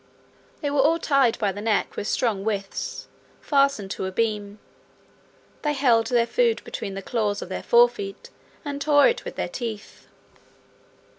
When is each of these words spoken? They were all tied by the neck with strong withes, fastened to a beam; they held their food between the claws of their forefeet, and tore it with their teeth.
They 0.61 0.71
were 0.71 0.79
all 0.81 0.97
tied 0.97 1.37
by 1.37 1.51
the 1.51 1.61
neck 1.61 1.95
with 1.95 2.07
strong 2.07 2.43
withes, 2.43 3.07
fastened 3.39 3.91
to 3.91 4.07
a 4.07 4.11
beam; 4.11 4.57
they 5.61 5.73
held 5.73 6.07
their 6.07 6.25
food 6.25 6.63
between 6.63 6.95
the 6.95 7.03
claws 7.03 7.43
of 7.43 7.49
their 7.49 7.61
forefeet, 7.61 8.31
and 8.65 8.81
tore 8.81 9.07
it 9.07 9.23
with 9.25 9.35
their 9.35 9.47
teeth. 9.47 10.07